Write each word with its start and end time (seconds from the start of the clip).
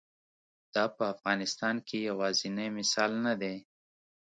دا 0.73 0.83
په 0.95 1.03
افغانستان 1.13 1.75
کې 1.87 1.97
یوازینی 2.09 2.67
مثال 2.77 3.11
نه 3.25 3.33
دی. 3.41 3.55